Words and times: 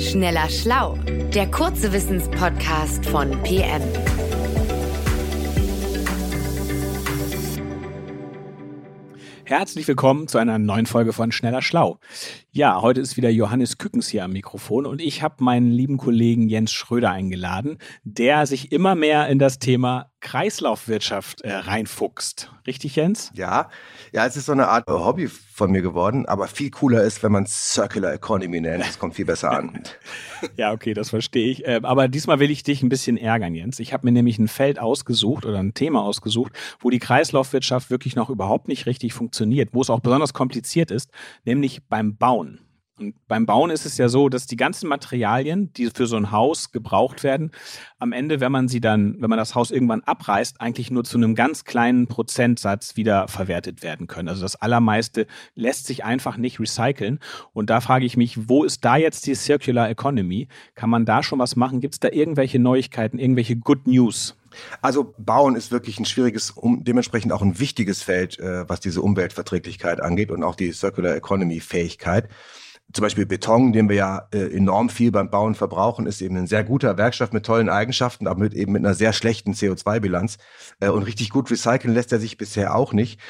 Schneller 0.00 0.48
Schlau, 0.48 0.94
der 1.34 1.50
kurze 1.50 1.92
Wissenspodcast 1.92 3.04
von 3.04 3.30
PM. 3.42 3.82
Herzlich 9.44 9.86
willkommen 9.86 10.26
zu 10.26 10.38
einer 10.38 10.58
neuen 10.58 10.86
Folge 10.86 11.12
von 11.12 11.32
Schneller 11.32 11.60
Schlau. 11.60 11.98
Ja, 12.50 12.80
heute 12.80 13.02
ist 13.02 13.18
wieder 13.18 13.28
Johannes 13.28 13.76
Kückens 13.76 14.08
hier 14.08 14.24
am 14.24 14.32
Mikrofon 14.32 14.86
und 14.86 15.02
ich 15.02 15.22
habe 15.22 15.44
meinen 15.44 15.70
lieben 15.70 15.98
Kollegen 15.98 16.48
Jens 16.48 16.72
Schröder 16.72 17.10
eingeladen, 17.10 17.76
der 18.02 18.46
sich 18.46 18.72
immer 18.72 18.94
mehr 18.94 19.28
in 19.28 19.38
das 19.38 19.58
Thema 19.58 20.09
Kreislaufwirtschaft 20.20 21.40
äh, 21.42 21.52
reinfuchst. 21.52 22.52
Richtig, 22.66 22.96
Jens? 22.96 23.32
Ja, 23.34 23.70
ja, 24.12 24.26
es 24.26 24.36
ist 24.36 24.46
so 24.46 24.52
eine 24.52 24.68
Art 24.68 24.86
Hobby 24.86 25.28
von 25.28 25.70
mir 25.70 25.82
geworden, 25.82 26.26
aber 26.26 26.46
viel 26.46 26.70
cooler 26.70 27.02
ist, 27.02 27.22
wenn 27.22 27.32
man 27.32 27.46
Circular 27.46 28.12
Economy 28.12 28.60
nennt. 28.60 28.84
Das 28.84 28.98
kommt 28.98 29.14
viel 29.14 29.24
besser 29.24 29.50
an. 29.50 29.82
ja, 30.56 30.72
okay, 30.72 30.94
das 30.94 31.10
verstehe 31.10 31.50
ich. 31.50 31.66
Äh, 31.66 31.80
aber 31.82 32.08
diesmal 32.08 32.38
will 32.38 32.50
ich 32.50 32.62
dich 32.62 32.82
ein 32.82 32.88
bisschen 32.88 33.16
ärgern, 33.16 33.54
Jens. 33.54 33.80
Ich 33.80 33.92
habe 33.92 34.06
mir 34.06 34.12
nämlich 34.12 34.38
ein 34.38 34.48
Feld 34.48 34.78
ausgesucht 34.78 35.46
oder 35.46 35.58
ein 35.58 35.74
Thema 35.74 36.02
ausgesucht, 36.02 36.52
wo 36.80 36.90
die 36.90 36.98
Kreislaufwirtschaft 36.98 37.90
wirklich 37.90 38.16
noch 38.16 38.30
überhaupt 38.30 38.68
nicht 38.68 38.86
richtig 38.86 39.14
funktioniert, 39.14 39.70
wo 39.72 39.80
es 39.80 39.90
auch 39.90 40.00
besonders 40.00 40.34
kompliziert 40.34 40.90
ist, 40.90 41.10
nämlich 41.44 41.82
beim 41.88 42.16
Bauen. 42.16 42.60
Und 43.00 43.14
beim 43.28 43.46
Bauen 43.46 43.70
ist 43.70 43.86
es 43.86 43.96
ja 43.96 44.10
so, 44.10 44.28
dass 44.28 44.46
die 44.46 44.56
ganzen 44.56 44.86
Materialien, 44.86 45.72
die 45.72 45.88
für 45.88 46.06
so 46.06 46.16
ein 46.16 46.30
Haus 46.30 46.70
gebraucht 46.70 47.24
werden, 47.24 47.50
am 47.98 48.12
Ende, 48.12 48.40
wenn 48.40 48.52
man 48.52 48.68
sie 48.68 48.80
dann, 48.80 49.16
wenn 49.20 49.30
man 49.30 49.38
das 49.38 49.54
Haus 49.54 49.70
irgendwann 49.70 50.02
abreißt, 50.02 50.60
eigentlich 50.60 50.90
nur 50.90 51.02
zu 51.04 51.16
einem 51.16 51.34
ganz 51.34 51.64
kleinen 51.64 52.08
Prozentsatz 52.08 52.96
wieder 52.96 53.26
verwertet 53.26 53.82
werden 53.82 54.06
können. 54.06 54.28
Also 54.28 54.42
das 54.42 54.56
allermeiste 54.56 55.26
lässt 55.54 55.86
sich 55.86 56.04
einfach 56.04 56.36
nicht 56.36 56.60
recyceln. 56.60 57.20
Und 57.54 57.70
da 57.70 57.80
frage 57.80 58.04
ich 58.04 58.18
mich, 58.18 58.50
wo 58.50 58.64
ist 58.64 58.84
da 58.84 58.96
jetzt 58.96 59.26
die 59.26 59.34
Circular 59.34 59.88
Economy? 59.88 60.48
Kann 60.74 60.90
man 60.90 61.06
da 61.06 61.22
schon 61.22 61.38
was 61.38 61.56
machen? 61.56 61.80
Gibt 61.80 61.94
es 61.94 62.00
da 62.00 62.08
irgendwelche 62.10 62.58
Neuigkeiten, 62.58 63.18
irgendwelche 63.18 63.56
Good 63.56 63.86
News? 63.86 64.36
Also 64.82 65.14
Bauen 65.16 65.56
ist 65.56 65.70
wirklich 65.70 65.98
ein 65.98 66.04
schwieriges, 66.04 66.50
um, 66.50 66.84
dementsprechend 66.84 67.32
auch 67.32 67.40
ein 67.40 67.58
wichtiges 67.60 68.02
Feld, 68.02 68.38
äh, 68.40 68.68
was 68.68 68.80
diese 68.80 69.00
Umweltverträglichkeit 69.00 70.02
angeht 70.02 70.30
und 70.30 70.42
auch 70.42 70.54
die 70.56 70.72
Circular 70.72 71.14
Economy 71.14 71.60
Fähigkeit 71.60 72.28
zum 72.92 73.02
Beispiel 73.02 73.26
Beton, 73.26 73.72
den 73.72 73.88
wir 73.88 73.96
ja 73.96 74.28
äh, 74.32 74.56
enorm 74.56 74.88
viel 74.88 75.12
beim 75.12 75.30
Bauen 75.30 75.54
verbrauchen, 75.54 76.06
ist 76.06 76.20
eben 76.22 76.36
ein 76.36 76.46
sehr 76.46 76.64
guter 76.64 76.96
Werkstoff 76.96 77.32
mit 77.32 77.46
tollen 77.46 77.68
Eigenschaften, 77.68 78.26
aber 78.26 78.40
mit 78.40 78.54
eben 78.54 78.72
mit 78.72 78.84
einer 78.84 78.94
sehr 78.94 79.12
schlechten 79.12 79.52
CO2-Bilanz. 79.52 80.38
Äh, 80.80 80.88
und 80.88 81.04
richtig 81.04 81.30
gut 81.30 81.50
recyceln 81.50 81.94
lässt 81.94 82.12
er 82.12 82.18
sich 82.18 82.36
bisher 82.36 82.74
auch 82.74 82.92
nicht. 82.92 83.20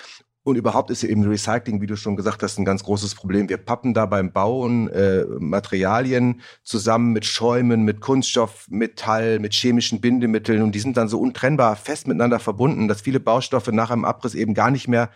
Und 0.42 0.56
überhaupt 0.56 0.91
ist 0.91 1.05
eben 1.05 1.22
Recycling, 1.25 1.83
wie 1.83 1.86
du 1.86 1.97
schon 1.97 2.16
gesagt 2.16 2.42
hast, 2.42 2.58
ein 2.58 2.64
ganz 2.64 2.83
großes 2.83 3.14
Problem. 3.14 3.50
Wir 3.50 3.58
pappen 3.58 3.92
da 3.92 4.06
beim 4.06 4.33
Bauen 4.33 4.88
äh, 4.88 5.27
Materialien 5.38 6.41
zusammen 6.62 7.12
mit 7.12 7.27
Schäumen, 7.27 7.84
mit 7.84 8.00
Kunststoff, 8.00 8.66
Metall, 8.70 9.38
mit 9.38 9.53
chemischen 9.53 10.00
Bindemitteln 10.00 10.62
und 10.62 10.75
die 10.75 10.81
sind 10.81 10.97
dann 10.97 11.08
so 11.08 11.20
untrennbar 11.20 11.77
fest 11.77 12.08
miteinander 12.08 12.38
verbunden, 12.38 12.88
dass 12.88 13.03
viele 13.03 13.20
Baustoffe 13.20 13.69
nach 13.69 13.91
einem 13.91 14.06
Abriss 14.06 14.34
eben 14.34 14.55
gar 14.55 14.70
nicht 14.70 14.88
mehr 14.88 15.11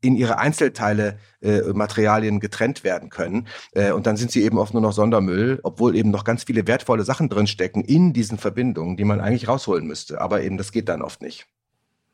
in 0.00 0.16
ihre 0.16 0.38
Einzelteile 0.38 1.18
äh, 1.40 1.60
Materialien 1.72 2.40
getrennt 2.40 2.84
werden 2.84 3.10
können. 3.10 3.48
Äh, 3.72 3.92
und 3.92 4.06
dann 4.06 4.16
sind 4.16 4.30
sie 4.30 4.42
eben 4.42 4.58
oft 4.58 4.72
nur 4.72 4.82
noch 4.82 4.92
Sondermüll, 4.92 5.60
obwohl 5.62 5.96
eben 5.96 6.10
noch 6.10 6.24
ganz 6.24 6.44
viele 6.44 6.66
wertvolle 6.66 7.04
Sachen 7.04 7.28
drinstecken 7.28 7.84
in 7.84 8.12
diesen 8.12 8.38
Verbindungen, 8.38 8.96
die 8.96 9.04
man 9.04 9.20
eigentlich 9.20 9.48
rausholen 9.48 9.86
müsste. 9.86 10.20
Aber 10.20 10.42
eben 10.42 10.56
das 10.56 10.72
geht 10.72 10.88
dann 10.88 11.02
oft 11.02 11.20
nicht. 11.22 11.46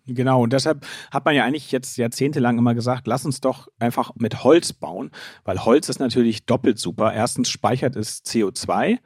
Genau, 0.07 0.43
und 0.43 0.53
deshalb 0.53 0.87
hat 1.11 1.25
man 1.25 1.35
ja 1.35 1.45
eigentlich 1.45 1.73
jetzt 1.73 1.97
jahrzehntelang 1.97 2.59
immer 2.59 2.75
gesagt, 2.75 3.07
lass 3.07 3.25
uns 3.25 3.41
doch 3.41 3.69
einfach 3.79 4.13
mit 4.17 4.45
Holz 4.45 4.75
bauen, 4.75 5.11
weil 5.45 5.65
Holz 5.65 5.89
ist 5.89 5.99
natürlich 5.99 6.45
doppelt 6.45 6.79
super. 6.79 7.15
Erstens 7.15 7.49
speichert 7.49 7.97
es 7.97 8.23
CO2, 8.23 8.99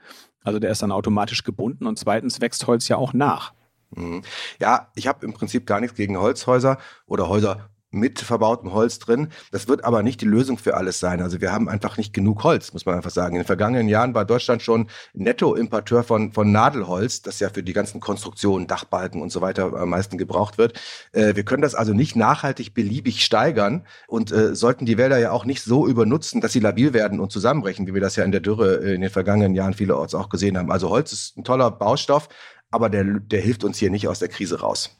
also 0.43 0.59
der 0.59 0.71
ist 0.71 0.83
dann 0.83 0.91
automatisch 0.91 1.45
gebunden 1.45 1.87
und 1.87 2.01
zweitens 2.01 2.41
wächst 2.41 2.67
Holz 2.67 2.89
ja 2.89 2.97
auch 2.97 3.13
nach. 3.13 3.55
Mhm. 3.91 4.23
Ja, 4.61 4.91
ich 4.97 5.07
habe 5.07 5.25
im 5.25 5.35
Prinzip 5.35 5.67
gar 5.67 5.81
nichts 5.81 5.97
gegen 5.97 6.19
Holzhäuser 6.19 6.79
oder 7.07 7.29
Häuser 7.29 7.71
mit 7.91 8.21
verbautem 8.21 8.73
Holz 8.73 8.99
drin. 8.99 9.29
Das 9.51 9.69
wird 9.69 9.85
aber 9.85 10.03
nicht 10.03 10.21
die 10.21 10.27
Lösung 10.27 10.59
für 10.59 10.77
alles 10.77 11.01
sein. 11.01 11.23
Also 11.23 11.41
wir 11.41 11.53
haben 11.53 11.69
einfach 11.69 11.97
nicht 11.97 12.13
genug 12.13 12.45
Holz, 12.45 12.73
muss 12.73 12.85
man 12.85 12.97
einfach 12.97 13.11
sagen. 13.11 13.37
In 13.37 13.43
den 13.43 13.47
vergangenen 13.47 13.89
Jahren 13.89 14.15
war 14.15 14.25
Deutschland 14.25 14.63
schon 14.63 14.89
Nettoimporteur 15.15 16.03
von, 16.05 16.33
von 16.33 16.53
Nadelholz, 16.53 17.23
das 17.23 17.41
ja 17.41 17.49
für 17.49 17.63
die 17.63 17.73
ganzen 17.73 18.01
Konstruktionen, 18.01 18.67
Dachbalken 18.67 19.23
und 19.23 19.31
so 19.31 19.41
weiter 19.41 19.73
am 19.75 19.89
meisten 19.89 20.19
gebraucht 20.19 20.59
wird. 20.59 20.79
Äh, 21.13 21.35
wir 21.35 21.45
können 21.45 21.63
das 21.63 21.75
also 21.75 21.95
nicht 21.95 22.15
nachhaltig 22.15 22.75
beliebig 22.75 23.25
steigern 23.25 23.87
und 24.07 24.33
äh, 24.33 24.55
sollten 24.55 24.85
die 24.85 24.99
Wälder 24.99 25.19
ja 25.19 25.33
auch 25.33 25.45
nicht 25.45 25.63
so 25.63 25.87
übernutzen, 25.87 26.41
dass 26.41 26.53
sie 26.53 26.61
labil 26.61 26.93
werden 26.93 27.21
und 27.21 27.33
zusammenbrechen, 27.33 27.87
wie 27.87 27.95
wir 27.95 28.01
das 28.01 28.17
ja 28.17 28.25
in 28.25 28.33
der 28.33 28.41
Dürre 28.41 28.83
äh, 28.85 28.95
in 28.95 29.01
den 29.01 29.11
vergangenen 29.11 29.55
Jahren 29.55 29.75
vielerorts 29.75 30.15
auch 30.15 30.29
gesehen 30.29 30.59
haben. 30.59 30.71
Also 30.71 30.91
Holz 30.91 31.13
ist 31.13 31.39
ein 31.39 31.45
toller 31.45 31.71
Baustoff, 31.71 32.29
aber 32.71 32.91
der, 32.91 33.05
der 33.05 33.41
hilft 33.41 33.65
uns 33.65 33.79
hier 33.79 33.91
nicht 33.91 34.09
aus 34.09 34.19
der 34.19 34.29
Krise 34.29 34.61
raus. 34.61 34.98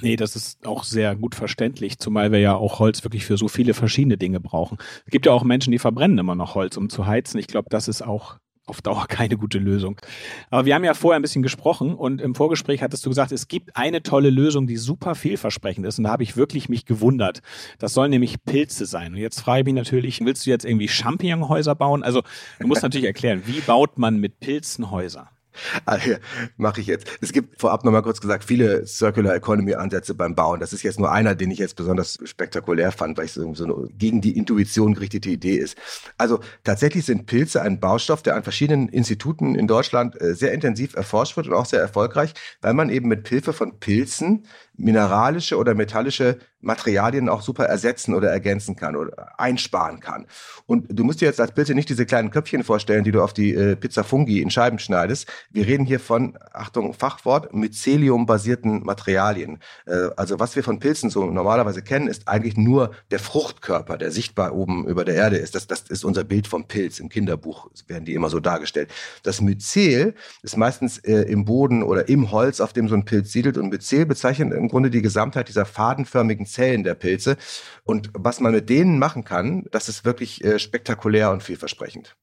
Nee, 0.00 0.16
das 0.16 0.36
ist 0.36 0.66
auch 0.66 0.84
sehr 0.84 1.16
gut 1.16 1.34
verständlich, 1.34 1.98
zumal 1.98 2.32
wir 2.32 2.40
ja 2.40 2.54
auch 2.54 2.78
Holz 2.78 3.04
wirklich 3.04 3.24
für 3.24 3.36
so 3.36 3.48
viele 3.48 3.74
verschiedene 3.74 4.16
Dinge 4.16 4.40
brauchen. 4.40 4.78
Es 5.04 5.10
gibt 5.10 5.26
ja 5.26 5.32
auch 5.32 5.44
Menschen, 5.44 5.70
die 5.70 5.78
verbrennen 5.78 6.18
immer 6.18 6.34
noch 6.34 6.54
Holz, 6.54 6.76
um 6.76 6.88
zu 6.88 7.06
heizen. 7.06 7.38
Ich 7.38 7.46
glaube, 7.46 7.68
das 7.70 7.88
ist 7.88 8.02
auch 8.02 8.38
auf 8.66 8.82
Dauer 8.82 9.06
keine 9.08 9.36
gute 9.36 9.58
Lösung. 9.58 10.00
Aber 10.50 10.64
wir 10.64 10.74
haben 10.74 10.84
ja 10.84 10.94
vorher 10.94 11.18
ein 11.18 11.22
bisschen 11.22 11.42
gesprochen 11.42 11.94
und 11.94 12.20
im 12.20 12.34
Vorgespräch 12.34 12.82
hattest 12.82 13.04
du 13.04 13.10
gesagt, 13.10 13.32
es 13.32 13.48
gibt 13.48 13.76
eine 13.76 14.02
tolle 14.02 14.30
Lösung, 14.30 14.66
die 14.66 14.76
super 14.76 15.14
vielversprechend 15.14 15.86
ist 15.86 15.98
und 15.98 16.04
da 16.04 16.10
habe 16.10 16.22
ich 16.22 16.36
wirklich 16.36 16.68
mich 16.68 16.86
gewundert. 16.86 17.40
Das 17.78 17.94
sollen 17.94 18.10
nämlich 18.10 18.42
Pilze 18.44 18.86
sein. 18.86 19.12
Und 19.12 19.18
jetzt 19.18 19.40
frage 19.40 19.60
ich 19.60 19.64
mich 19.66 19.74
natürlich, 19.74 20.20
willst 20.20 20.46
du 20.46 20.50
jetzt 20.50 20.64
irgendwie 20.64 20.88
Champignonhäuser 20.88 21.74
bauen? 21.74 22.02
Also 22.02 22.22
du 22.58 22.66
musst 22.66 22.82
natürlich 22.82 23.06
erklären, 23.06 23.42
wie 23.46 23.60
baut 23.60 23.98
man 23.98 24.18
mit 24.18 24.40
Pilzen 24.40 24.90
Häuser? 24.90 25.30
Also, 25.84 26.16
mache 26.56 26.80
ich 26.80 26.86
jetzt. 26.86 27.06
Es 27.20 27.32
gibt 27.32 27.60
vorab 27.60 27.84
nochmal 27.84 28.02
kurz 28.02 28.20
gesagt 28.20 28.44
viele 28.44 28.86
Circular 28.86 29.34
Economy 29.34 29.74
Ansätze 29.74 30.14
beim 30.14 30.34
Bauen. 30.34 30.60
Das 30.60 30.72
ist 30.72 30.82
jetzt 30.82 30.98
nur 30.98 31.12
einer, 31.12 31.34
den 31.34 31.50
ich 31.50 31.58
jetzt 31.58 31.76
besonders 31.76 32.18
spektakulär 32.24 32.92
fand, 32.92 33.18
weil 33.18 33.26
es 33.26 33.34
so 33.34 33.64
eine 33.64 33.88
gegen 33.96 34.20
die 34.20 34.36
Intuition 34.36 34.94
gerichtete 34.94 35.30
Idee 35.30 35.56
ist. 35.56 35.76
Also 36.18 36.40
tatsächlich 36.64 37.04
sind 37.04 37.26
Pilze 37.26 37.62
ein 37.62 37.80
Baustoff, 37.80 38.22
der 38.22 38.36
an 38.36 38.42
verschiedenen 38.42 38.88
Instituten 38.88 39.54
in 39.54 39.66
Deutschland 39.66 40.20
äh, 40.20 40.34
sehr 40.34 40.52
intensiv 40.52 40.94
erforscht 40.94 41.36
wird 41.36 41.48
und 41.48 41.54
auch 41.54 41.66
sehr 41.66 41.80
erfolgreich, 41.80 42.34
weil 42.60 42.74
man 42.74 42.90
eben 42.90 43.08
mit 43.08 43.28
Hilfe 43.28 43.52
von 43.52 43.78
Pilzen 43.78 44.46
mineralische 44.76 45.56
oder 45.56 45.74
metallische 45.74 46.38
Materialien 46.64 47.28
auch 47.28 47.42
super 47.42 47.66
ersetzen 47.66 48.14
oder 48.14 48.30
ergänzen 48.30 48.74
kann 48.74 48.96
oder 48.96 49.38
einsparen 49.38 50.00
kann. 50.00 50.26
Und 50.66 50.86
du 50.88 51.04
musst 51.04 51.20
dir 51.20 51.26
jetzt 51.26 51.40
als 51.40 51.52
Pilze 51.52 51.74
nicht 51.74 51.88
diese 51.88 52.06
kleinen 52.06 52.30
Köpfchen 52.30 52.64
vorstellen, 52.64 53.04
die 53.04 53.12
du 53.12 53.22
auf 53.22 53.32
die 53.32 53.54
äh, 53.54 53.76
Pizza 53.76 54.02
Fungi 54.02 54.40
in 54.40 54.50
Scheiben 54.50 54.78
schneidest. 54.78 55.30
Wir 55.50 55.66
reden 55.66 55.84
hier 55.84 56.00
von, 56.00 56.38
Achtung, 56.52 56.94
Fachwort, 56.94 57.52
Mycelium-basierten 57.54 58.82
Materialien. 58.82 59.58
Äh, 59.86 60.08
also 60.16 60.40
was 60.40 60.56
wir 60.56 60.64
von 60.64 60.78
Pilzen 60.78 61.10
so 61.10 61.26
normalerweise 61.26 61.82
kennen, 61.82 62.08
ist 62.08 62.28
eigentlich 62.28 62.56
nur 62.56 62.92
der 63.10 63.18
Fruchtkörper, 63.18 63.98
der 63.98 64.10
sichtbar 64.10 64.54
oben 64.54 64.86
über 64.86 65.04
der 65.04 65.14
Erde 65.14 65.36
ist. 65.36 65.54
Das, 65.54 65.66
das 65.66 65.82
ist 65.82 66.04
unser 66.04 66.24
Bild 66.24 66.46
vom 66.46 66.66
Pilz. 66.66 66.98
Im 66.98 67.08
Kinderbuch 67.08 67.70
werden 67.86 68.04
die 68.04 68.14
immer 68.14 68.30
so 68.30 68.40
dargestellt. 68.40 68.90
Das 69.22 69.40
Myzel 69.40 70.14
ist 70.42 70.56
meistens 70.56 70.98
äh, 70.98 71.22
im 71.22 71.44
Boden 71.44 71.82
oder 71.82 72.08
im 72.08 72.30
Holz, 72.30 72.60
auf 72.60 72.72
dem 72.72 72.88
so 72.88 72.94
ein 72.94 73.04
Pilz 73.04 73.32
siedelt. 73.32 73.58
Und 73.58 73.68
Myzel 73.68 74.06
bezeichnet 74.06 74.52
im 74.64 74.68
Grunde 74.68 74.90
die 74.90 75.02
Gesamtheit 75.02 75.48
dieser 75.48 75.66
fadenförmigen 75.66 76.46
Zellen 76.46 76.84
der 76.84 76.94
Pilze. 76.94 77.36
Und 77.84 78.10
was 78.14 78.40
man 78.40 78.52
mit 78.52 78.68
denen 78.68 78.98
machen 78.98 79.24
kann, 79.24 79.64
das 79.70 79.88
ist 79.88 80.04
wirklich 80.04 80.42
äh, 80.44 80.58
spektakulär 80.58 81.30
und 81.30 81.42
vielversprechend. 81.42 82.16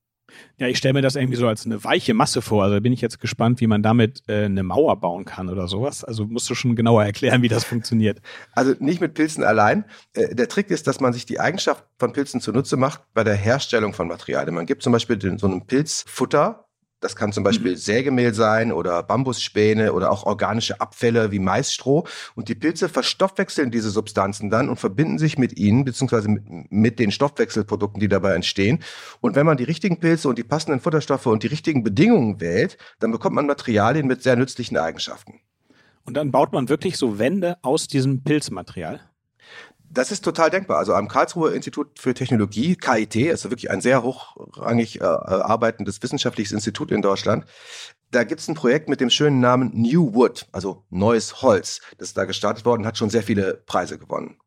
Ja, 0.57 0.67
ich 0.67 0.77
stelle 0.77 0.93
mir 0.93 1.01
das 1.01 1.15
irgendwie 1.15 1.37
so 1.37 1.47
als 1.47 1.65
eine 1.65 1.83
weiche 1.83 2.13
Masse 2.13 2.41
vor. 2.41 2.63
Also 2.63 2.79
bin 2.81 2.93
ich 2.93 3.01
jetzt 3.01 3.19
gespannt, 3.19 3.61
wie 3.61 3.67
man 3.67 3.83
damit 3.83 4.23
äh, 4.27 4.45
eine 4.45 4.63
Mauer 4.63 4.99
bauen 4.99 5.25
kann 5.25 5.49
oder 5.49 5.67
sowas. 5.67 6.03
Also 6.03 6.25
musst 6.25 6.49
du 6.49 6.55
schon 6.55 6.75
genauer 6.75 7.03
erklären, 7.03 7.41
wie 7.41 7.47
das 7.47 7.63
funktioniert. 7.63 8.21
Also 8.53 8.73
nicht 8.79 9.01
mit 9.01 9.13
Pilzen 9.13 9.43
allein. 9.43 9.85
Äh, 10.13 10.35
der 10.35 10.47
Trick 10.47 10.69
ist, 10.69 10.87
dass 10.87 10.99
man 10.99 11.13
sich 11.13 11.25
die 11.25 11.39
Eigenschaft 11.39 11.85
von 11.99 12.13
Pilzen 12.13 12.41
zunutze 12.41 12.77
macht 12.77 13.01
bei 13.13 13.23
der 13.23 13.35
Herstellung 13.35 13.93
von 13.93 14.07
Materialien. 14.07 14.55
Man 14.55 14.65
gibt 14.65 14.83
zum 14.83 14.93
Beispiel 14.93 15.17
den, 15.17 15.37
so 15.37 15.47
einem 15.47 15.65
Pilzfutter 15.65 16.67
das 17.01 17.15
kann 17.15 17.33
zum 17.33 17.43
Beispiel 17.43 17.71
mhm. 17.71 17.77
Sägemehl 17.77 18.33
sein 18.33 18.71
oder 18.71 19.01
Bambusspäne 19.03 19.91
oder 19.93 20.11
auch 20.11 20.23
organische 20.23 20.79
Abfälle 20.79 21.31
wie 21.31 21.39
Maisstroh. 21.39 22.05
Und 22.35 22.47
die 22.47 22.55
Pilze 22.55 22.89
verstoffwechseln 22.89 23.71
diese 23.71 23.89
Substanzen 23.89 24.49
dann 24.49 24.69
und 24.69 24.77
verbinden 24.79 25.17
sich 25.17 25.37
mit 25.37 25.57
ihnen, 25.57 25.83
beziehungsweise 25.83 26.29
mit, 26.29 26.71
mit, 26.71 26.99
den 26.99 27.11
Stoffwechselprodukten, 27.11 27.99
die 27.99 28.07
dabei 28.07 28.35
entstehen. 28.35 28.79
Und 29.19 29.35
wenn 29.35 29.45
man 29.45 29.57
die 29.57 29.63
richtigen 29.63 29.99
Pilze 29.99 30.29
und 30.29 30.37
die 30.37 30.43
passenden 30.43 30.79
Futterstoffe 30.79 31.25
und 31.25 31.43
die 31.43 31.47
richtigen 31.47 31.83
Bedingungen 31.83 32.39
wählt, 32.39 32.77
dann 32.99 33.11
bekommt 33.11 33.35
man 33.35 33.47
Materialien 33.47 34.05
mit 34.05 34.21
sehr 34.21 34.35
nützlichen 34.35 34.77
Eigenschaften. 34.77 35.41
Und 36.05 36.15
dann 36.15 36.31
baut 36.31 36.53
man 36.53 36.69
wirklich 36.69 36.97
so 36.97 37.17
Wände 37.17 37.57
aus 37.63 37.87
diesem 37.87 38.23
Pilzmaterial? 38.23 39.01
Das 39.93 40.09
ist 40.11 40.23
total 40.23 40.49
denkbar. 40.49 40.77
Also 40.77 40.93
am 40.93 41.09
Karlsruher 41.09 41.53
Institut 41.53 41.99
für 41.99 42.13
Technologie, 42.13 42.77
KIT, 42.77 43.15
ist 43.15 43.43
wirklich 43.43 43.69
ein 43.69 43.81
sehr 43.81 44.03
hochrangig 44.03 45.01
äh, 45.01 45.03
arbeitendes 45.03 46.01
wissenschaftliches 46.01 46.53
Institut 46.53 46.91
in 46.91 47.01
Deutschland. 47.01 47.45
Da 48.09 48.23
gibt's 48.23 48.47
ein 48.47 48.55
Projekt 48.55 48.87
mit 48.87 49.01
dem 49.01 49.09
schönen 49.09 49.41
Namen 49.41 49.71
New 49.73 50.13
Wood, 50.13 50.47
also 50.53 50.85
neues 50.89 51.41
Holz. 51.41 51.81
Das 51.97 52.09
ist 52.09 52.17
da 52.17 52.23
gestartet 52.23 52.65
worden, 52.65 52.85
hat 52.85 52.97
schon 52.97 53.09
sehr 53.09 53.23
viele 53.23 53.63
Preise 53.65 53.97
gewonnen. 53.97 54.37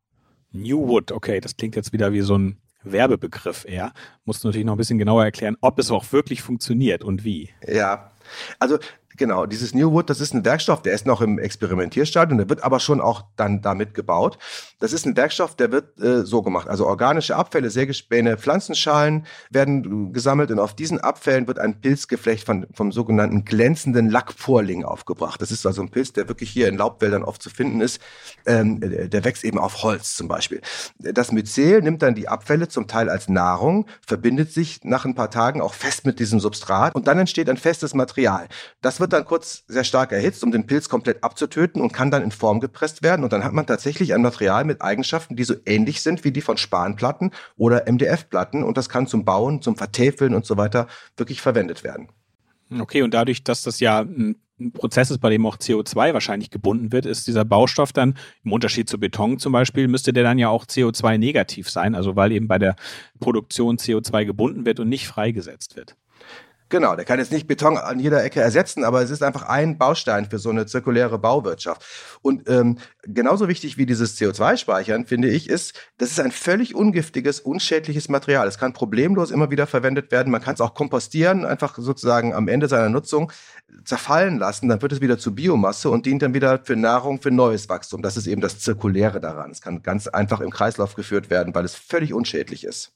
New 0.53 0.89
Wood, 0.89 1.13
okay, 1.13 1.41
das 1.41 1.57
klingt 1.57 1.77
jetzt 1.77 1.93
wieder 1.93 2.13
wie 2.13 2.23
so 2.23 2.39
ein 2.39 2.59
Werbebegriff 2.83 3.67
eher. 3.67 3.93
Musst 4.25 4.45
du 4.45 4.49
natürlich 4.49 4.67
noch 4.67 4.75
ein 4.75 4.79
bisschen 4.79 4.99
genauer 4.99 5.25
erklären, 5.25 5.57
ob 5.61 5.79
es 5.79 5.91
auch 5.91 6.11
wirklich 6.13 6.41
funktioniert 6.43 7.05
und 7.05 7.25
wie. 7.25 7.51
Ja, 7.67 8.13
also 8.59 8.79
Genau, 9.17 9.47
dieses 9.47 9.75
New 9.75 9.93
Wood, 9.93 10.11
das 10.11 10.21
ist 10.21 10.35
ein 10.35 10.45
Werkstoff, 10.45 10.83
der 10.83 10.93
ist 10.93 11.07
noch 11.07 11.21
im 11.21 11.39
Experimentierstadium, 11.39 12.39
der 12.39 12.49
wird 12.49 12.65
aber 12.65 12.81
schon 12.81 13.01
auch 13.01 13.23
dann 13.37 13.63
damit 13.63 13.95
gebaut. 13.95 14.39
Das 14.81 14.93
ist 14.93 15.07
ein 15.07 15.17
Werkstoff, 15.17 15.55
der 15.55 15.71
wird 15.71 16.01
äh, 16.01 16.25
so 16.25 16.43
gemacht. 16.43 16.69
Also 16.69 16.87
organische 16.87 17.37
Abfälle, 17.37 17.71
Sägespäne, 17.71 18.37
Pflanzenschalen 18.37 19.27
werden 19.51 20.13
gesammelt 20.13 20.51
und 20.51 20.59
auf 20.59 20.75
diesen 20.75 20.99
Abfällen 20.99 21.47
wird 21.47 21.61
ein 21.61 21.81
Pilzgeflecht 21.81 22.45
von, 22.45 22.67
vom 22.75 22.91
sogenannten 22.91 23.45
glänzenden 23.45 24.11
Lackporling 24.11 24.85
aufgebracht. 24.85 25.41
Das 25.41 25.53
ist 25.53 25.65
also 25.65 25.83
ein 25.83 25.91
Pilz, 25.91 26.13
der 26.13 26.27
wirklich 26.29 26.51
hier 26.51 26.69
in 26.69 26.77
Laubwäldern 26.77 27.23
oft 27.23 27.41
zu 27.41 27.51
finden 27.51 27.81
ist. 27.81 28.01
Ähm, 28.47 28.81
der 28.81 29.25
wächst 29.25 29.45
eben 29.45 29.59
auf 29.59 29.85
Holz 29.85 30.17
zum 30.17 30.27
Beispiel. 30.27 30.61
Das 30.99 31.31
Myzel 31.31 31.83
nimmt 31.83 32.03
dann 32.03 32.17
die 32.17 32.27
Abfälle 32.27 32.67
zum 32.67 32.89
Teil 32.89 33.09
als 33.09 33.29
Nahrung, 33.29 33.87
verbindet 34.05 34.51
sich 34.53 34.83
nach 34.83 35.05
ein 35.05 35.15
paar 35.15 35.31
Tagen 35.31 35.61
auch 35.61 35.75
fest 35.75 36.05
mit 36.05 36.19
diesem 36.19 36.41
Substrat 36.41 36.95
und 36.97 37.07
dann 37.07 37.19
entsteht 37.19 37.49
ein 37.49 37.57
festes 37.57 37.95
Material. 37.95 38.49
Das 38.81 39.04
wird 39.05 39.13
dann 39.13 39.27
kurz 39.27 39.65
sehr 39.69 39.85
stark 39.85 40.13
erhitzt, 40.13 40.43
um 40.43 40.51
den 40.51 40.67
Pilz 40.67 40.89
komplett 40.89 41.23
abzutöten 41.23 41.83
und 41.83 41.93
kann 41.93 42.11
dann 42.11 42.23
in 42.23 42.31
Form 42.31 42.59
gepresst 42.59 43.03
werden. 43.03 43.23
Und 43.23 43.35
dann 43.35 43.45
hat 43.45 43.53
man 43.53 43.67
tatsächlich 43.67 44.15
ein 44.15 44.23
Material 44.23 44.65
mit 44.65 44.81
Eigenschaften, 44.81 45.37
die 45.37 45.45
so 45.45 45.55
ähnlich 45.67 46.01
sind 46.01 46.25
wie 46.25 46.33
die 46.33 46.41
von 46.41 46.57
Spanplatten 46.57 47.31
oder 47.57 47.85
MDF-Platten. 47.87 48.63
Und 48.63 48.79
das 48.79 48.89
kann 48.89 49.07
zum 49.07 49.27
Bauen, 49.27 49.61
zum 49.61 49.77
Vertäfeln 49.77 50.35
und 50.35 50.47
so 50.47 50.57
weiter 50.57 50.87
wirklich 51.19 51.43
verwendet 51.43 51.85
werden. 51.85 52.09
Okay, 52.81 53.03
und 53.03 53.13
dadurch, 53.13 53.45
dass 53.45 53.61
das 53.61 53.79
ja 53.79 54.01
ein 54.01 54.37
Prozess 54.73 55.11
ist, 55.11 55.19
bei 55.19 55.29
dem 55.29 55.45
auch 55.45 55.59
CO2 55.59 56.15
wahrscheinlich 56.15 56.49
gebunden 56.49 56.91
wird, 56.91 57.05
ist 57.05 57.27
dieser 57.27 57.45
Baustoff 57.45 57.93
dann, 57.93 58.15
im 58.43 58.53
Unterschied 58.53 58.89
zu 58.89 58.99
Beton 58.99 59.39
zum 59.39 59.53
Beispiel, 59.53 59.87
müsste 59.87 60.15
der 60.15 60.25
dann 60.25 60.39
ja 60.39 60.49
auch 60.49 60.65
CO2 60.65 61.19
negativ 61.19 61.69
sein, 61.69 61.95
also 61.95 62.17
weil 62.17 62.33
eben 62.33 62.49
bei 62.49 62.59
der 62.59 62.75
Produktion 63.21 63.77
CO2 63.77 64.25
gebunden 64.25 64.65
wird 64.65 64.81
und 64.81 64.89
nicht 64.89 65.07
freigesetzt 65.07 65.77
wird. 65.77 65.95
Genau, 66.71 66.97
der 66.97 67.05
kann 67.05 67.19
jetzt 67.19 67.31
nicht 67.31 67.47
Beton 67.47 67.77
an 67.77 68.01
jeder 68.01 68.25
Ecke 68.25 68.41
ersetzen, 68.41 68.85
aber 68.85 69.03
es 69.03 69.11
ist 69.11 69.23
einfach 69.23 69.43
ein 69.43 69.77
Baustein 69.77 70.25
für 70.31 70.39
so 70.39 70.49
eine 70.49 70.65
zirkuläre 70.65 71.19
Bauwirtschaft. 71.19 71.85
Und 72.23 72.49
ähm, 72.49 72.79
genauso 73.03 73.49
wichtig 73.49 73.77
wie 73.77 73.85
dieses 73.85 74.19
CO2-Speichern, 74.19 75.07
finde 75.07 75.29
ich, 75.29 75.51
ist, 75.51 75.75
das 75.99 76.11
ist 76.11 76.21
ein 76.21 76.33
völlig 76.33 76.75
ungiftiges, 76.75 77.39
unschädliches 77.41 78.09
Material. 78.09 78.49
Es 78.49 78.59
kann 78.59 78.73
problemlos 78.73 79.31
immer 79.31 79.51
wieder 79.51 79.67
verwendet 79.67 80.11
werden. 80.11 80.31
Man 80.31 80.41
kann 80.41 80.55
es 80.55 80.61
auch 80.63 80.73
kompostieren, 80.73 81.45
einfach 81.45 81.77
sozusagen 81.77 82.33
am 82.33 82.49
Ende 82.49 82.67
seiner 82.67 82.89
Nutzung 82.89 83.31
zerfallen 83.85 84.39
lassen. 84.39 84.69
Dann 84.69 84.81
wird 84.81 84.93
es 84.93 85.03
wieder 85.03 85.19
zu 85.19 85.35
Biomasse 85.35 85.91
und 85.91 86.07
dient 86.07 86.23
dann 86.23 86.33
wieder 86.33 86.61
für 86.65 86.77
Nahrung, 86.77 87.21
für 87.21 87.31
neues 87.31 87.69
Wachstum. 87.69 88.01
Das 88.01 88.17
ist 88.17 88.27
eben 88.27 88.41
das 88.41 88.61
Zirkuläre 88.61 89.21
daran. 89.21 89.51
Es 89.51 89.61
kann 89.61 89.83
ganz 89.83 90.09
einfach 90.09 90.41
im 90.41 90.51
Kreislauf 90.51 90.95
geführt 90.95 91.29
werden, 91.29 91.55
weil 91.55 91.67
es 91.67 91.75
völlig 91.75 92.15
unschädlich 92.15 92.65
ist 92.65 92.94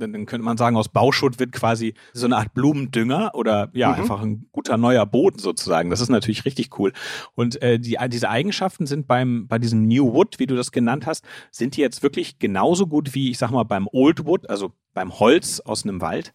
dann, 0.00 0.26
könnte 0.26 0.44
man 0.44 0.56
sagen, 0.56 0.76
aus 0.76 0.88
Bauschutt 0.88 1.38
wird 1.38 1.52
quasi 1.52 1.94
so 2.12 2.26
eine 2.26 2.36
Art 2.36 2.54
Blumendünger 2.54 3.34
oder 3.34 3.70
ja, 3.72 3.90
mhm. 3.90 3.94
einfach 3.94 4.22
ein 4.22 4.46
guter 4.52 4.76
neuer 4.76 5.06
Boden 5.06 5.38
sozusagen. 5.38 5.90
Das 5.90 6.00
ist 6.00 6.08
natürlich 6.08 6.44
richtig 6.44 6.78
cool. 6.78 6.92
Und 7.34 7.62
äh, 7.62 7.78
die, 7.78 7.96
diese 8.08 8.28
Eigenschaften 8.28 8.86
sind 8.86 9.06
beim, 9.06 9.46
bei 9.46 9.58
diesem 9.58 9.86
New 9.86 10.12
Wood, 10.12 10.38
wie 10.38 10.46
du 10.46 10.56
das 10.56 10.72
genannt 10.72 11.06
hast, 11.06 11.24
sind 11.50 11.76
die 11.76 11.80
jetzt 11.80 12.02
wirklich 12.02 12.38
genauso 12.38 12.86
gut 12.86 13.14
wie, 13.14 13.30
ich 13.30 13.38
sag 13.38 13.50
mal, 13.50 13.64
beim 13.64 13.88
Old 13.92 14.26
Wood, 14.26 14.48
also 14.48 14.72
beim 14.94 15.18
Holz 15.18 15.60
aus 15.60 15.84
einem 15.84 16.00
Wald? 16.00 16.32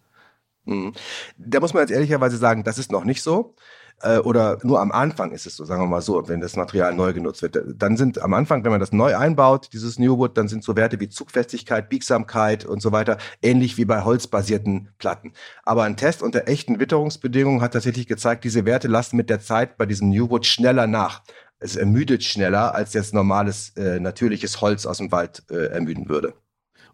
Mhm. 0.66 0.94
Da 1.38 1.60
muss 1.60 1.74
man 1.74 1.82
jetzt 1.82 1.92
ehrlicherweise 1.92 2.38
sagen, 2.38 2.64
das 2.64 2.78
ist 2.78 2.92
noch 2.92 3.04
nicht 3.04 3.22
so 3.22 3.56
äh, 4.02 4.18
oder 4.20 4.58
nur 4.64 4.82
am 4.82 4.92
Anfang 4.92 5.32
ist 5.32 5.46
es 5.46 5.56
so, 5.56 5.66
sagen 5.66 5.82
wir 5.82 5.88
mal 5.88 6.02
so, 6.02 6.28
wenn 6.28 6.42
das 6.42 6.56
Material 6.56 6.94
neu 6.94 7.14
genutzt 7.14 7.42
wird. 7.42 7.58
Dann 7.78 7.98
sind 7.98 8.22
am 8.22 8.34
Anfang, 8.34 8.64
wenn 8.64 8.72
man 8.72 8.80
das 8.80 8.92
neu 8.92 9.16
einbaut, 9.16 9.70
dieses 9.74 10.00
New 10.00 10.18
Wood, 10.18 10.38
dann 10.38 10.48
sind 10.48 10.64
so 10.64 10.76
Werte 10.76 11.00
wie 11.00 11.10
Zugfestigkeit, 11.10 11.90
Biegsamkeit 11.90 12.66
und 12.66 12.82
so 12.82 12.92
weiter 12.92 13.18
ähnlich 13.42 13.78
wie 13.78 13.86
bei 13.86 14.04
holzbasierten 14.04 14.90
Platten. 14.98 15.34
Aber 15.64 15.84
ein 15.84 15.98
Test 15.98 16.22
unter 16.22 16.48
echten 16.48 16.80
Witterungsbedingungen 16.80 17.62
hat 17.62 17.74
tatsächlich 17.74 18.08
gezeigt, 18.08 18.44
diese 18.44 18.66
Werte 18.66 18.88
lassen 18.88 19.16
mit 19.16 19.30
der 19.30 19.40
Zeit 19.40 19.78
bei 19.78 19.86
diesem 19.86 20.10
New 20.10 20.30
Wood 20.30 20.46
schneller 20.46 20.88
nach. 20.88 21.24
Es 21.58 21.78
ermüdet 21.78 22.24
schneller, 22.24 22.76
als 22.76 22.94
jetzt 22.94 23.14
normales, 23.14 23.70
äh, 23.78 24.00
natürliches 24.00 24.60
Holz 24.60 24.86
aus 24.86 24.98
dem 24.98 25.12
Wald 25.12 25.44
äh, 25.50 25.68
ermüden 25.68 26.10
würde. 26.10 26.34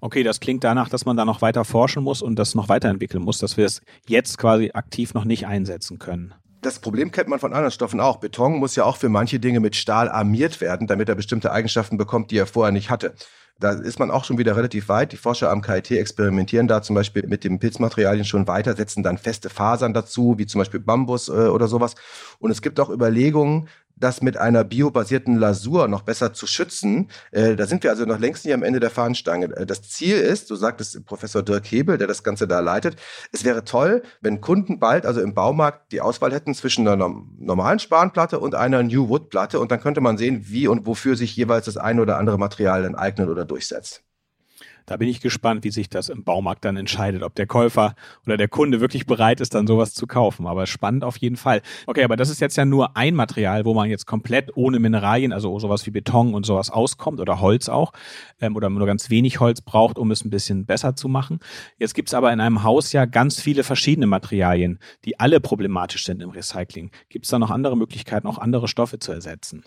Okay, 0.01 0.23
das 0.23 0.39
klingt 0.39 0.63
danach, 0.63 0.89
dass 0.89 1.05
man 1.05 1.17
da 1.17 1.25
noch 1.25 1.41
weiter 1.41 1.65
forschen 1.65 2.03
muss 2.03 2.21
und 2.21 2.37
das 2.37 2.55
noch 2.55 2.69
weiterentwickeln 2.69 3.23
muss, 3.23 3.39
dass 3.39 3.57
wir 3.57 3.65
es 3.65 3.81
jetzt 4.07 4.37
quasi 4.37 4.71
aktiv 4.73 5.13
noch 5.13 5.25
nicht 5.25 5.45
einsetzen 5.47 5.99
können 5.99 6.33
das 6.61 6.79
Problem 6.79 7.11
kennt 7.11 7.27
man 7.27 7.39
von 7.39 7.53
anderen 7.53 7.71
Stoffen 7.71 7.99
auch. 7.99 8.17
Beton 8.17 8.57
muss 8.57 8.75
ja 8.75 8.83
auch 8.83 8.97
für 8.97 9.09
manche 9.09 9.39
Dinge 9.39 9.59
mit 9.59 9.75
Stahl 9.75 10.09
armiert 10.09 10.61
werden, 10.61 10.87
damit 10.87 11.09
er 11.09 11.15
bestimmte 11.15 11.51
Eigenschaften 11.51 11.97
bekommt, 11.97 12.31
die 12.31 12.37
er 12.37 12.45
vorher 12.45 12.71
nicht 12.71 12.89
hatte. 12.89 13.13
Da 13.59 13.71
ist 13.73 13.99
man 13.99 14.09
auch 14.09 14.23
schon 14.23 14.37
wieder 14.37 14.55
relativ 14.55 14.89
weit. 14.89 15.11
Die 15.11 15.17
Forscher 15.17 15.51
am 15.51 15.61
KIT 15.61 15.91
experimentieren 15.91 16.67
da 16.67 16.81
zum 16.81 16.95
Beispiel 16.95 17.27
mit 17.27 17.43
den 17.43 17.59
Pilzmaterialien 17.59 18.25
schon 18.25 18.47
weiter, 18.47 18.75
setzen 18.75 19.03
dann 19.03 19.17
feste 19.17 19.49
Fasern 19.49 19.93
dazu, 19.93 20.35
wie 20.37 20.47
zum 20.47 20.59
Beispiel 20.59 20.79
Bambus 20.79 21.29
äh, 21.29 21.31
oder 21.31 21.67
sowas. 21.67 21.95
Und 22.39 22.49
es 22.49 22.61
gibt 22.61 22.79
auch 22.79 22.89
Überlegungen, 22.89 23.67
das 24.01 24.21
mit 24.21 24.37
einer 24.37 24.63
biobasierten 24.63 25.37
Lasur 25.37 25.87
noch 25.87 26.01
besser 26.01 26.33
zu 26.33 26.47
schützen. 26.47 27.09
Äh, 27.31 27.55
da 27.55 27.65
sind 27.65 27.83
wir 27.83 27.91
also 27.91 28.05
noch 28.05 28.19
längst 28.19 28.45
nicht 28.45 28.53
am 28.53 28.63
Ende 28.63 28.79
der 28.79 28.89
Fahnenstange. 28.89 29.55
Äh, 29.55 29.65
das 29.65 29.83
Ziel 29.83 30.17
ist, 30.17 30.47
so 30.47 30.55
sagt 30.55 30.81
es 30.81 31.01
Professor 31.03 31.43
Dirk 31.43 31.65
Hebel, 31.65 31.97
der 31.97 32.07
das 32.07 32.23
Ganze 32.23 32.47
da 32.47 32.59
leitet, 32.59 32.97
es 33.31 33.43
wäre 33.43 33.63
toll, 33.63 34.03
wenn 34.21 34.41
Kunden 34.41 34.79
bald, 34.79 35.05
also 35.05 35.21
im 35.21 35.33
Baumarkt, 35.33 35.91
die 35.91 36.01
Auswahl 36.01 36.33
hätten 36.33 36.53
zwischen 36.53 36.87
einer 36.87 37.13
normalen 37.39 37.79
Spanplatte 37.79 38.39
und 38.39 38.55
einer 38.55 38.83
New 38.83 39.09
Wood 39.09 39.29
Platte 39.29 39.59
und 39.59 39.71
dann 39.71 39.79
könnte 39.79 40.01
man 40.01 40.17
sehen, 40.17 40.45
wie 40.47 40.67
und 40.67 40.85
wofür 40.85 41.15
sich 41.15 41.35
jeweils 41.35 41.65
das 41.65 41.77
eine 41.77 42.01
oder 42.01 42.17
andere 42.17 42.37
Material 42.37 42.83
dann 42.83 42.95
eignet 42.95 43.29
oder 43.29 43.45
durchsetzt. 43.45 44.03
Da 44.91 44.97
bin 44.97 45.07
ich 45.07 45.21
gespannt, 45.21 45.63
wie 45.63 45.71
sich 45.71 45.87
das 45.87 46.09
im 46.09 46.25
Baumarkt 46.25 46.65
dann 46.65 46.75
entscheidet, 46.75 47.23
ob 47.23 47.33
der 47.33 47.47
Käufer 47.47 47.95
oder 48.25 48.35
der 48.35 48.49
Kunde 48.49 48.81
wirklich 48.81 49.05
bereit 49.05 49.39
ist, 49.39 49.55
dann 49.55 49.65
sowas 49.65 49.93
zu 49.93 50.05
kaufen. 50.05 50.47
Aber 50.47 50.67
spannend 50.67 51.05
auf 51.05 51.15
jeden 51.15 51.37
Fall. 51.37 51.61
Okay, 51.87 52.03
aber 52.03 52.17
das 52.17 52.29
ist 52.29 52.41
jetzt 52.41 52.57
ja 52.57 52.65
nur 52.65 52.97
ein 52.97 53.15
Material, 53.15 53.63
wo 53.63 53.73
man 53.73 53.89
jetzt 53.89 54.05
komplett 54.05 54.51
ohne 54.57 54.79
Mineralien, 54.79 55.31
also 55.31 55.57
sowas 55.59 55.85
wie 55.85 55.91
Beton 55.91 56.33
und 56.33 56.45
sowas 56.45 56.69
auskommt 56.71 57.21
oder 57.21 57.39
Holz 57.39 57.69
auch, 57.69 57.93
ähm, 58.41 58.57
oder 58.57 58.69
nur 58.69 58.85
ganz 58.85 59.09
wenig 59.09 59.39
Holz 59.39 59.61
braucht, 59.61 59.97
um 59.97 60.11
es 60.11 60.25
ein 60.25 60.29
bisschen 60.29 60.65
besser 60.65 60.93
zu 60.93 61.07
machen. 61.07 61.39
Jetzt 61.77 61.95
gibt's 61.95 62.13
aber 62.13 62.33
in 62.33 62.41
einem 62.41 62.63
Haus 62.63 62.91
ja 62.91 63.05
ganz 63.05 63.39
viele 63.39 63.63
verschiedene 63.63 64.07
Materialien, 64.07 64.77
die 65.05 65.21
alle 65.21 65.39
problematisch 65.39 66.03
sind 66.03 66.21
im 66.21 66.31
Recycling. 66.31 66.91
Gibt 67.07 67.23
es 67.23 67.31
da 67.31 67.39
noch 67.39 67.49
andere 67.49 67.77
Möglichkeiten, 67.77 68.27
auch 68.27 68.39
andere 68.39 68.67
Stoffe 68.67 68.99
zu 68.99 69.13
ersetzen? 69.13 69.63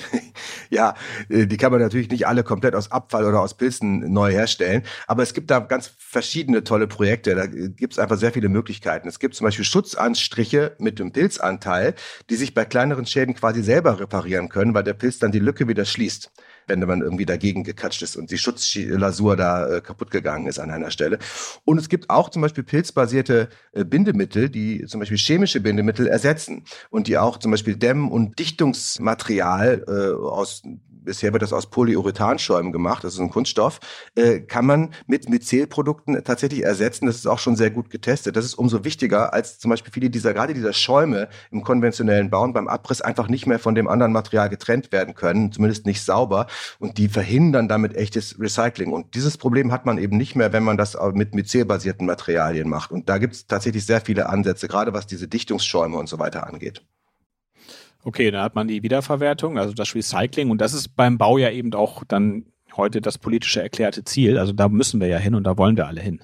ja, 0.70 0.94
äh, 1.28 1.46
die 1.46 1.56
kann 1.56 1.72
man 1.72 1.80
natürlich 1.80 2.10
nicht 2.10 2.26
alle 2.26 2.44
komplett 2.44 2.74
aus 2.74 2.90
Abfall 2.90 3.24
oder 3.24 3.40
aus 3.40 3.54
Pilzen 3.54 4.12
neu 4.12 4.30
herstellen. 4.30 4.82
Aber 5.06 5.22
es 5.22 5.34
gibt 5.34 5.50
da 5.50 5.60
ganz 5.60 5.90
verschiedene 5.98 6.64
tolle 6.64 6.86
Projekte. 6.86 7.34
Da 7.34 7.46
gibt 7.46 7.92
es 7.92 7.98
einfach 7.98 8.16
sehr 8.16 8.32
viele 8.32 8.48
Möglichkeiten. 8.48 9.08
Es 9.08 9.18
gibt 9.18 9.34
zum 9.34 9.44
Beispiel 9.44 9.64
Schutzanstriche 9.64 10.76
mit 10.78 10.98
dem 10.98 11.12
Pilzanteil, 11.12 11.94
die 12.30 12.36
sich 12.36 12.54
bei 12.54 12.64
kleineren 12.64 13.06
Schäden 13.06 13.34
quasi 13.34 13.62
selber 13.62 14.00
reparieren 14.00 14.48
können, 14.48 14.74
weil 14.74 14.84
der 14.84 14.94
Pilz 14.94 15.18
dann 15.18 15.32
die 15.32 15.38
Lücke 15.38 15.68
wieder 15.68 15.84
schließt 15.84 16.30
wenn 16.66 16.80
man 16.80 17.00
irgendwie 17.00 17.26
dagegen 17.26 17.64
gekatscht 17.64 18.02
ist 18.02 18.16
und 18.16 18.30
die 18.30 18.38
Schutzlasur 18.38 19.36
da 19.36 19.76
äh, 19.76 19.80
kaputt 19.80 20.10
gegangen 20.10 20.46
ist 20.46 20.58
an 20.58 20.70
einer 20.70 20.90
Stelle. 20.90 21.18
Und 21.64 21.78
es 21.78 21.88
gibt 21.88 22.10
auch 22.10 22.28
zum 22.28 22.42
Beispiel 22.42 22.64
pilzbasierte 22.64 23.48
äh, 23.72 23.84
Bindemittel, 23.84 24.48
die 24.48 24.84
zum 24.86 25.00
Beispiel 25.00 25.18
chemische 25.18 25.60
Bindemittel 25.60 26.06
ersetzen 26.06 26.64
und 26.90 27.06
die 27.06 27.18
auch 27.18 27.38
zum 27.38 27.50
Beispiel 27.50 27.76
Dämm- 27.76 28.10
und 28.10 28.38
Dichtungsmaterial 28.38 29.84
äh, 29.86 30.24
aus 30.24 30.62
bisher 31.06 31.32
wird 31.32 31.42
das 31.42 31.54
aus 31.54 31.70
Polyurethanschäumen 31.70 32.72
gemacht, 32.72 33.04
das 33.04 33.14
ist 33.14 33.20
ein 33.20 33.30
Kunststoff, 33.30 33.80
äh, 34.14 34.40
kann 34.40 34.66
man 34.66 34.90
mit 35.06 35.30
Myzelprodukten 35.30 36.22
tatsächlich 36.24 36.62
ersetzen. 36.62 37.06
Das 37.06 37.16
ist 37.16 37.26
auch 37.26 37.38
schon 37.38 37.56
sehr 37.56 37.70
gut 37.70 37.88
getestet. 37.88 38.36
Das 38.36 38.44
ist 38.44 38.54
umso 38.54 38.84
wichtiger, 38.84 39.32
als 39.32 39.58
zum 39.58 39.70
Beispiel 39.70 39.92
viele 39.92 40.10
dieser, 40.10 40.34
gerade 40.34 40.52
dieser 40.52 40.74
Schäume 40.74 41.28
im 41.50 41.62
konventionellen 41.62 42.28
Bauen 42.28 42.52
beim 42.52 42.68
Abriss 42.68 43.00
einfach 43.00 43.28
nicht 43.28 43.46
mehr 43.46 43.58
von 43.58 43.74
dem 43.74 43.88
anderen 43.88 44.12
Material 44.12 44.50
getrennt 44.50 44.92
werden 44.92 45.14
können, 45.14 45.52
zumindest 45.52 45.86
nicht 45.86 46.02
sauber. 46.02 46.46
Und 46.78 46.98
die 46.98 47.08
verhindern 47.08 47.68
damit 47.68 47.96
echtes 47.96 48.38
Recycling. 48.38 48.92
Und 48.92 49.14
dieses 49.14 49.38
Problem 49.38 49.72
hat 49.72 49.86
man 49.86 49.98
eben 49.98 50.16
nicht 50.16 50.36
mehr, 50.36 50.52
wenn 50.52 50.64
man 50.64 50.76
das 50.76 50.96
mit 51.14 51.34
Myzel-basierten 51.34 52.06
Materialien 52.06 52.68
macht. 52.68 52.90
Und 52.90 53.08
da 53.08 53.18
gibt 53.18 53.34
es 53.34 53.46
tatsächlich 53.46 53.86
sehr 53.86 54.00
viele 54.00 54.28
Ansätze, 54.28 54.68
gerade 54.68 54.92
was 54.92 55.06
diese 55.06 55.28
Dichtungsschäume 55.28 55.96
und 55.96 56.08
so 56.08 56.18
weiter 56.18 56.46
angeht. 56.46 56.82
Okay, 58.06 58.30
dann 58.30 58.42
hat 58.42 58.54
man 58.54 58.68
die 58.68 58.84
Wiederverwertung, 58.84 59.58
also 59.58 59.74
das 59.74 59.92
Recycling 59.92 60.50
und 60.50 60.60
das 60.60 60.74
ist 60.74 60.94
beim 60.94 61.18
Bau 61.18 61.38
ja 61.38 61.50
eben 61.50 61.74
auch 61.74 62.04
dann 62.04 62.46
heute 62.76 63.00
das 63.00 63.18
politische 63.18 63.60
erklärte 63.60 64.04
Ziel. 64.04 64.38
Also 64.38 64.52
da 64.52 64.68
müssen 64.68 65.00
wir 65.00 65.08
ja 65.08 65.18
hin 65.18 65.34
und 65.34 65.42
da 65.42 65.58
wollen 65.58 65.76
wir 65.76 65.88
alle 65.88 66.00
hin. 66.00 66.22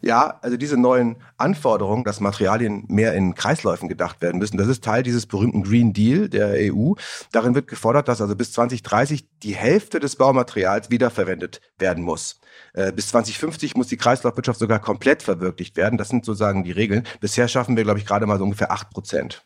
Ja, 0.00 0.40
also 0.42 0.56
diese 0.56 0.76
neuen 0.76 1.14
Anforderungen, 1.36 2.02
dass 2.02 2.18
Materialien 2.18 2.86
mehr 2.88 3.14
in 3.14 3.36
Kreisläufen 3.36 3.88
gedacht 3.88 4.20
werden 4.20 4.40
müssen, 4.40 4.56
das 4.56 4.66
ist 4.66 4.82
Teil 4.82 5.04
dieses 5.04 5.26
berühmten 5.26 5.62
Green 5.62 5.92
Deal 5.92 6.28
der 6.28 6.56
EU. 6.74 6.94
Darin 7.30 7.54
wird 7.54 7.68
gefordert, 7.68 8.08
dass 8.08 8.20
also 8.20 8.34
bis 8.34 8.50
2030 8.50 9.28
die 9.44 9.54
Hälfte 9.54 10.00
des 10.00 10.16
Baumaterials 10.16 10.90
wiederverwendet 10.90 11.60
werden 11.78 12.02
muss. 12.02 12.40
Äh, 12.72 12.90
bis 12.90 13.06
2050 13.10 13.76
muss 13.76 13.86
die 13.86 13.96
Kreislaufwirtschaft 13.96 14.58
sogar 14.58 14.80
komplett 14.80 15.22
verwirklicht 15.22 15.76
werden. 15.76 15.98
Das 15.98 16.08
sind 16.08 16.24
sozusagen 16.24 16.64
die 16.64 16.72
Regeln. 16.72 17.04
Bisher 17.20 17.46
schaffen 17.46 17.76
wir, 17.76 17.84
glaube 17.84 18.00
ich, 18.00 18.06
gerade 18.06 18.26
mal 18.26 18.38
so 18.38 18.44
ungefähr 18.44 18.72
acht 18.72 18.90
Prozent. 18.90 19.44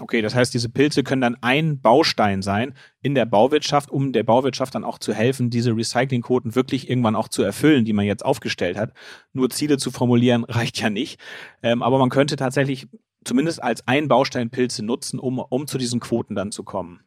Okay, 0.00 0.22
das 0.22 0.34
heißt, 0.34 0.52
diese 0.52 0.68
Pilze 0.68 1.02
können 1.02 1.22
dann 1.22 1.36
ein 1.40 1.80
Baustein 1.80 2.42
sein 2.42 2.74
in 3.02 3.14
der 3.14 3.24
Bauwirtschaft, 3.24 3.90
um 3.90 4.12
der 4.12 4.22
Bauwirtschaft 4.22 4.74
dann 4.74 4.84
auch 4.84 4.98
zu 4.98 5.14
helfen, 5.14 5.50
diese 5.50 5.76
Recyclingquoten 5.76 6.54
wirklich 6.54 6.90
irgendwann 6.90 7.16
auch 7.16 7.28
zu 7.28 7.42
erfüllen, 7.42 7.84
die 7.84 7.92
man 7.92 8.04
jetzt 8.04 8.24
aufgestellt 8.24 8.76
hat. 8.76 8.92
Nur 9.32 9.50
Ziele 9.50 9.78
zu 9.78 9.90
formulieren 9.90 10.44
reicht 10.48 10.80
ja 10.80 10.90
nicht. 10.90 11.20
Ähm, 11.62 11.82
aber 11.82 11.98
man 11.98 12.10
könnte 12.10 12.36
tatsächlich 12.36 12.88
zumindest 13.24 13.62
als 13.62 13.86
ein 13.86 14.08
Baustein 14.08 14.50
Pilze 14.50 14.84
nutzen, 14.84 15.18
um, 15.18 15.38
um 15.38 15.66
zu 15.66 15.78
diesen 15.78 16.00
Quoten 16.00 16.34
dann 16.34 16.52
zu 16.52 16.62
kommen. 16.62 17.00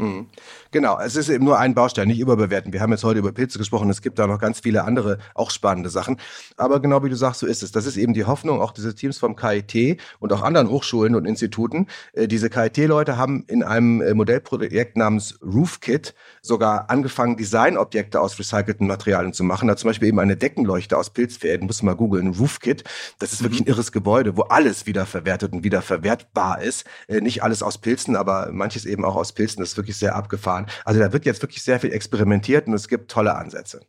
Mhm. 0.00 0.26
Genau, 0.70 0.98
es 0.98 1.16
ist 1.16 1.28
eben 1.28 1.44
nur 1.44 1.58
ein 1.58 1.74
Baustein, 1.74 2.08
nicht 2.08 2.20
überbewerten. 2.20 2.72
Wir 2.72 2.80
haben 2.80 2.92
jetzt 2.92 3.04
heute 3.04 3.18
über 3.18 3.32
Pilze 3.32 3.58
gesprochen, 3.58 3.90
es 3.90 4.00
gibt 4.00 4.18
da 4.18 4.26
noch 4.26 4.38
ganz 4.38 4.60
viele 4.60 4.84
andere 4.84 5.18
auch 5.34 5.50
spannende 5.50 5.90
Sachen. 5.90 6.16
Aber 6.56 6.80
genau 6.80 7.04
wie 7.04 7.10
du 7.10 7.16
sagst, 7.16 7.40
so 7.40 7.46
ist 7.46 7.62
es. 7.62 7.72
Das 7.72 7.86
ist 7.86 7.96
eben 7.96 8.14
die 8.14 8.24
Hoffnung 8.24 8.62
auch 8.62 8.72
dieses 8.72 8.94
Teams 8.94 9.18
vom 9.18 9.36
KIT 9.36 10.00
und 10.20 10.32
auch 10.32 10.42
anderen 10.42 10.70
Hochschulen 10.70 11.14
und 11.16 11.26
Instituten. 11.26 11.86
Äh, 12.12 12.28
diese 12.28 12.48
KIT-Leute 12.48 13.18
haben 13.18 13.44
in 13.46 13.62
einem 13.62 14.00
äh, 14.00 14.14
Modellprojekt 14.14 14.96
namens 14.96 15.38
RoofKit 15.42 16.14
sogar 16.40 16.88
angefangen, 16.88 17.36
Designobjekte 17.36 18.20
aus 18.20 18.38
recycelten 18.38 18.86
Materialien 18.86 19.34
zu 19.34 19.44
machen. 19.44 19.68
Da 19.68 19.76
zum 19.76 19.88
Beispiel 19.88 20.08
eben 20.08 20.20
eine 20.20 20.36
Deckenleuchte 20.36 20.96
aus 20.96 21.10
Pilzfäden, 21.10 21.66
muss 21.66 21.82
man 21.82 21.94
mal 21.94 21.98
googeln, 21.98 22.28
RoofKit. 22.28 22.84
Das 23.18 23.32
ist 23.32 23.42
wirklich 23.42 23.60
ein 23.60 23.64
mhm. 23.64 23.70
irres 23.70 23.92
Gebäude, 23.92 24.36
wo 24.36 24.42
alles 24.42 24.86
wieder 24.86 25.04
verwertet 25.04 25.52
und 25.52 25.64
wieder 25.64 25.82
verwertbar 25.82 26.62
ist. 26.62 26.84
Äh, 27.08 27.20
nicht 27.20 27.42
alles 27.42 27.62
aus 27.62 27.76
Pilzen, 27.78 28.16
aber 28.16 28.50
manches 28.52 28.86
eben 28.86 29.04
auch 29.04 29.16
aus 29.16 29.32
Pilzen. 29.32 29.60
Das 29.60 29.70
ist 29.70 29.76
wirklich 29.76 29.89
wirklich 29.90 29.98
sehr 29.98 30.14
abgefahren. 30.14 30.66
Also 30.84 31.00
da 31.00 31.12
wird 31.12 31.26
jetzt 31.26 31.42
wirklich 31.42 31.62
sehr 31.62 31.80
viel 31.80 31.92
experimentiert 31.92 32.66
und 32.68 32.74
es 32.74 32.88
gibt 32.88 33.10
tolle 33.10 33.34
Ansätze. 33.34 33.80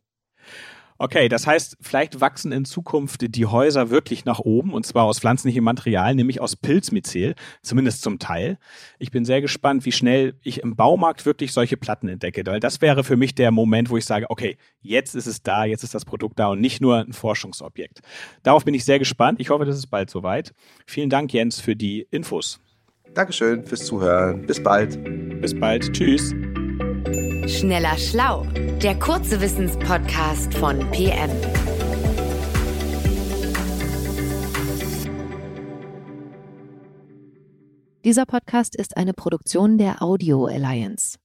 Okay, 0.97 1.29
das 1.29 1.47
heißt, 1.47 1.77
vielleicht 1.81 2.21
wachsen 2.21 2.51
in 2.51 2.63
Zukunft 2.63 3.35
die 3.35 3.47
Häuser 3.47 3.89
wirklich 3.89 4.23
nach 4.23 4.37
oben 4.37 4.71
und 4.71 4.85
zwar 4.85 5.05
aus 5.05 5.19
pflanzlichem 5.19 5.63
Material, 5.63 6.13
nämlich 6.13 6.39
aus 6.39 6.55
Pilzmyzel, 6.55 7.33
zumindest 7.63 8.03
zum 8.03 8.19
Teil. 8.19 8.59
Ich 8.99 9.09
bin 9.09 9.25
sehr 9.25 9.41
gespannt, 9.41 9.83
wie 9.85 9.91
schnell 9.91 10.35
ich 10.43 10.61
im 10.61 10.75
Baumarkt 10.75 11.25
wirklich 11.25 11.53
solche 11.53 11.75
Platten 11.75 12.07
entdecke, 12.07 12.45
weil 12.45 12.59
das 12.59 12.81
wäre 12.81 13.03
für 13.03 13.17
mich 13.17 13.33
der 13.33 13.49
Moment, 13.49 13.89
wo 13.89 13.97
ich 13.97 14.05
sage, 14.05 14.29
okay, 14.29 14.57
jetzt 14.79 15.15
ist 15.15 15.25
es 15.25 15.41
da, 15.41 15.65
jetzt 15.65 15.83
ist 15.83 15.95
das 15.95 16.05
Produkt 16.05 16.37
da 16.37 16.49
und 16.49 16.61
nicht 16.61 16.81
nur 16.81 16.99
ein 16.99 17.13
Forschungsobjekt. 17.13 18.01
Darauf 18.43 18.63
bin 18.63 18.75
ich 18.75 18.85
sehr 18.85 18.99
gespannt. 18.99 19.39
Ich 19.39 19.49
hoffe, 19.49 19.65
das 19.65 19.77
ist 19.77 19.87
bald 19.87 20.11
soweit. 20.11 20.53
Vielen 20.85 21.09
Dank, 21.09 21.33
Jens, 21.33 21.59
für 21.59 21.75
die 21.75 22.05
Infos. 22.11 22.59
Dankeschön 23.13 23.65
fürs 23.65 23.85
Zuhören. 23.85 24.45
Bis 24.45 24.61
bald. 24.63 24.97
Bis 25.41 25.59
bald. 25.59 25.91
Tschüss. 25.91 26.33
Schneller 27.47 27.97
Schlau, 27.97 28.45
der 28.81 28.97
kurze 28.97 29.41
Wissenspodcast 29.41 30.53
von 30.53 30.79
PM. 30.91 31.29
Dieser 38.05 38.25
Podcast 38.25 38.75
ist 38.75 38.97
eine 38.97 39.13
Produktion 39.13 39.77
der 39.77 40.01
Audio 40.01 40.45
Alliance. 40.45 41.21